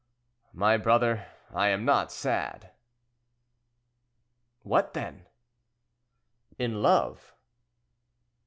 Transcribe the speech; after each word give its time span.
"My 0.55 0.77
brother, 0.77 1.27
I 1.53 1.67
am 1.67 1.85
not 1.85 2.11
sad." 2.11 2.71
"What, 4.63 4.95
then?" 4.95 5.27
"In 6.57 6.81
love." 6.81 7.35